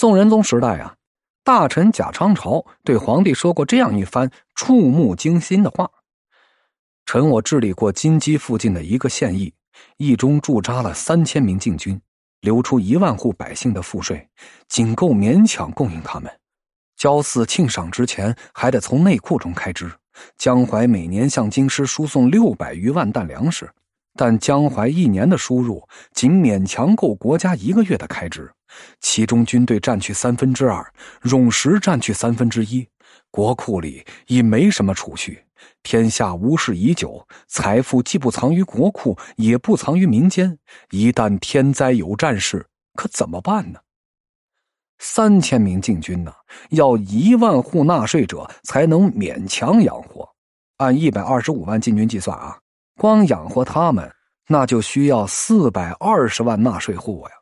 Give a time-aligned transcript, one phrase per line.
[0.00, 0.94] 宋仁宗时代啊，
[1.42, 5.90] 大臣贾昌朝对皇帝说过这样一番触目惊心的话
[7.04, 9.52] ：“臣我治理过金鸡附近的一个县邑，
[9.96, 12.00] 邑中驻扎了三千名禁军，
[12.42, 14.24] 留出一万户百姓的赋税，
[14.68, 16.32] 仅够勉强供应他们。
[16.96, 19.90] 交祀庆赏之前，还得从内库中开支。
[20.36, 23.68] 江淮每年向京师输送六百余万担粮食。”
[24.18, 25.80] 但江淮一年的输入
[26.12, 28.52] 仅勉强够国家一个月的开支，
[28.98, 30.84] 其中军队占去三分之二，
[31.22, 32.84] 冗食占去三分之一，
[33.30, 35.40] 国库里已没什么储蓄。
[35.84, 40.58] 天下无事已久，财富既不藏于国库，也不藏于民间。
[40.90, 43.78] 一旦天灾有战事，可怎么办呢？
[44.98, 46.32] 三千名禁军呢，
[46.70, 50.28] 要一万户纳税者才能勉强养活。
[50.78, 52.58] 按一百二十五万禁军计算啊。
[53.00, 54.12] 光养活他们，
[54.48, 57.34] 那就需要四百二十万纳税户呀。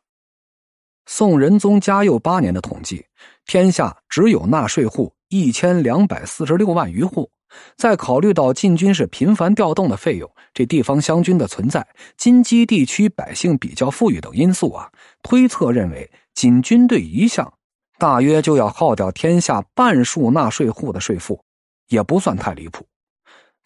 [1.05, 3.05] 宋仁宗嘉佑八年的统计，
[3.45, 7.31] 天下只有纳税户一千两百四十六万余户。
[7.77, 11.87] 再考虑到禁军是频繁调动的费用，这地方湘军的存在，
[12.17, 14.91] 金鸡地区百姓比较富裕等因素啊，
[15.23, 17.51] 推测认为仅军队一项，
[17.97, 21.41] 大约就要耗掉天下半数纳税户的税赋，
[21.87, 22.85] 也不算太离谱。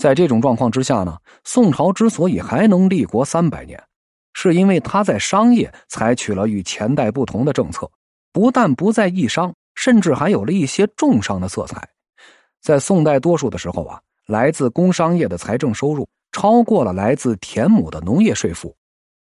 [0.02, 3.80] 在这种状况之下呢，宋朝之所以还能立国三百年，
[4.34, 7.88] 是因为他在商业采取了与前代不同的政策，
[8.34, 11.88] 不但不再抑商，甚至还有了一些重商的色彩。
[12.64, 18.76] 在宋代多数的时候啊，来自工商业的财政收入超过了来自田亩的农业税赋，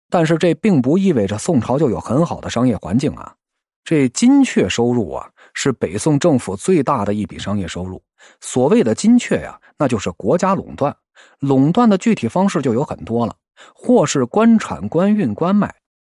[0.09, 3.35] 但是这并不意味着宋朝就有很好的商业环境啊。
[3.83, 8.01] 这金阙收入啊，是北宋政府最大的一笔商业收入。
[8.39, 9.59] 所谓的金阙呀。
[9.75, 10.95] 那就是国家垄断，
[11.39, 13.35] 垄断的具体方式就有很多了，
[13.73, 15.73] 或是官产、官运、官卖，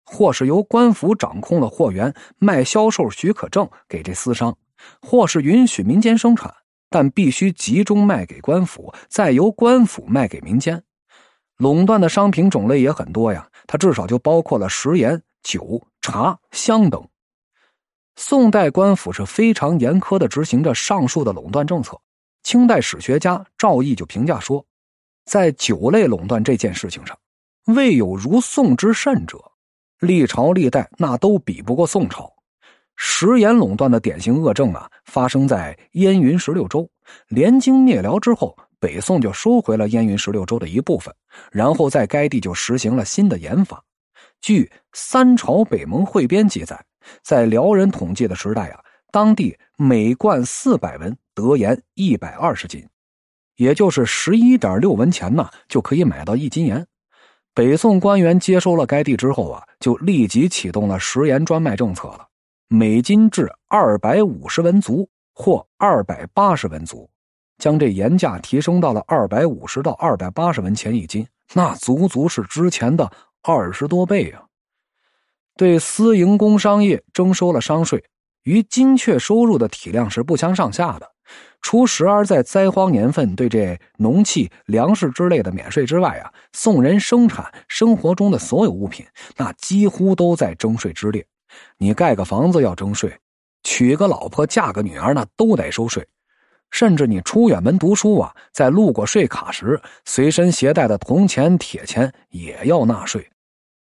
[0.05, 4.55] 或是由官府掌控了货源卖销售许可证给这私商，
[5.01, 6.53] 或是允许民间生产，
[6.91, 10.83] 但必须集中卖给官府，再由官府卖给民间。
[11.57, 17.03] 垄断的商品种类也很多呀，它至少就包括了食盐、酒、茶、香等。
[18.17, 22.01] 宋代官府是非常严苛的执行着上述的垄断政策。
[22.43, 24.65] 清代史学家赵翼就评价说，
[25.25, 27.19] 在酒类垄断这件事情上，
[27.67, 29.39] 未有如宋之甚者。
[30.01, 32.31] 历朝历代那都比不过宋朝。
[32.97, 36.89] 食盐垄断的典型恶政啊，发生在燕云十六州。
[37.29, 41.15] 联京灭辽之后，北宋就收回了燕云十六州的一部分，
[41.51, 43.83] 然后在该地就实行了新的盐法。
[44.45, 46.79] 据《三朝北盟汇编》记载，
[47.23, 48.81] 在辽人统计的时代啊。
[49.11, 52.87] 当地每贯四百文得盐一百二十斤，
[53.57, 56.87] 也就是十一点六文钱呢，就可以买到一斤盐。
[57.55, 62.29] 北宋官员接收了该地之后啊，就立即启动了食盐专卖政策了，
[62.69, 67.09] 每斤至二百五十文足或二百八十文足，
[67.57, 73.11] 将这盐价提升到了二百五十到二百八十文钱一斤，那足足是之前的
[73.45, 74.43] 二十多倍啊！
[75.55, 78.03] 对私营工商业征收了商税。
[78.45, 81.11] 与金确收入的体量是不相上下的，
[81.63, 89.07] 除时而在灾荒年份对这农器、粮食之类的免税之外啊，宋人生产生活中的所有物品，
[89.37, 91.27] 那几乎都在征税之列。
[91.79, 93.19] 你盖个房子要征税，
[93.63, 96.07] 娶个老婆、嫁个女儿，那都得收税。
[96.75, 103.25] 甚至你出远门读书啊，在路过税卡时，随身携带的铜钱、铁钱也要纳税。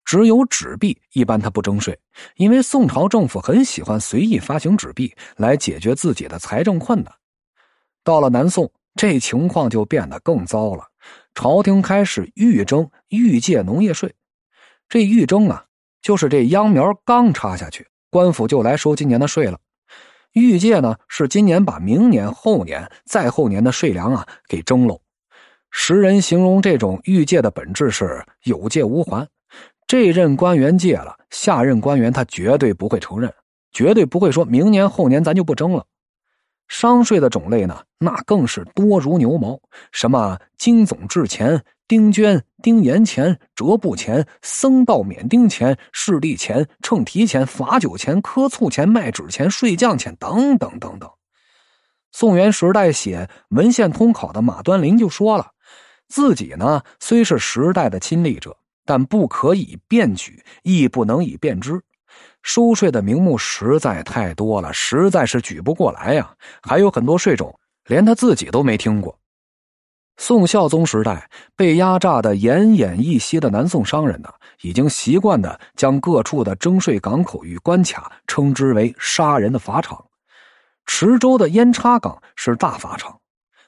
[0.04, 1.96] 只有纸币，一般他不征税，
[2.34, 7.14] 因为宋朝政府很喜欢随意发行纸币来解决自己的财政困难。
[8.02, 10.84] 到了南宋，这情况就变得更糟了，
[11.32, 14.12] 朝廷开始预征预借农业税。
[14.88, 15.64] 这预征啊，
[16.02, 19.56] 就是这秧苗刚插下去，官府就来收今年的税了。
[20.32, 25.00] 预借呢，是今年把明年、后年、再后年的税粮啊给征喽。
[25.70, 29.28] 时人形容这种预借的本质是有借无还。
[29.86, 33.32] 这任官员借了，下任官员他绝对不会承认，
[33.72, 35.84] 绝对不会说明年后年咱就不征了。
[36.70, 51.10] 商税的种类呢，那更是多如牛毛，什么金总制钱、丁绢、丁盐钱、折布钱、僧道免丁钱、势利钱、秤提钱、罚酒钱、磕醋钱、卖纸钱、税匠钱等等等等。
[52.12, 55.48] 宋元时代写文献通考的马端林就说了，
[56.08, 58.56] 自己呢虽是时代的亲历者。
[58.86, 61.80] 但不可以辩举，亦不能以辩之。
[62.42, 66.34] 收税的名目实在太多了，实在是举不过来呀。
[66.62, 69.16] 还有很多税种，连他自己都没听过。
[70.16, 74.28] 宋孝宗时代被压榨的奄奄一息的南宋商人呢，
[74.60, 80.04] 已经习惯的将各处的征税港口与关卡称之为杀人的法场。
[80.84, 83.18] 池州的烟叉港是大法场，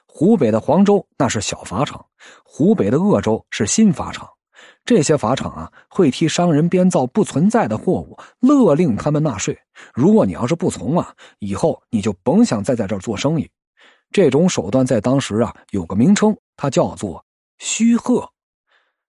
[0.05, 2.05] 湖北的黄州那是小法场，
[2.43, 4.29] 湖北的鄂州是新法场。
[4.85, 9.57] 这些法场啊，会替商人编造不存在的货物，勒令他们纳税。
[9.93, 13.49] 如果你要是不从啊，以后你就甭想再在这儿做生意。
[14.11, 16.35] 这种手段在当时啊，有个名称。
[16.55, 17.25] 它叫做
[17.57, 18.29] 虚贺，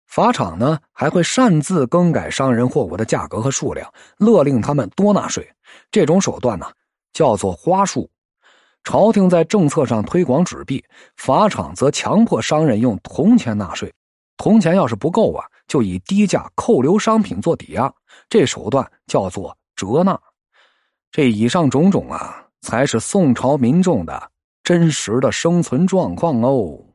[0.06, 5.46] 法场呢还会擅自更改商人货物的价格和数量，勒令他们多纳税。
[5.90, 6.66] 这种手段呢
[7.12, 8.08] 叫做花术。
[8.82, 10.82] 朝廷在政策上推广纸币，
[11.16, 13.92] 法场则强迫商人用铜钱纳税。
[14.36, 17.92] 铜钱要是不够啊，就以低价扣留商品做抵押。
[18.28, 20.20] 这手段叫做折纳。
[21.10, 24.30] 这以上种种啊，才是宋朝民众的
[24.62, 26.93] 真实的生存状况哦。